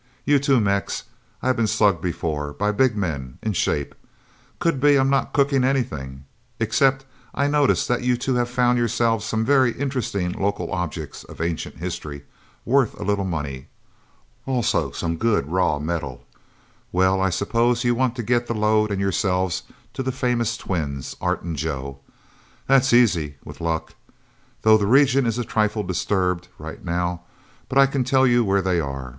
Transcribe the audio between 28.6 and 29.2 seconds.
they are.